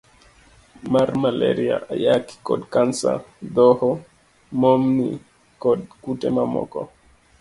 [0.03, 0.03] C.
[0.93, 3.23] mar Maleria, Ayaki, kod kansa D.
[3.55, 3.91] Dhoho,
[4.61, 5.09] momni,
[5.63, 6.81] kod kute mamoko.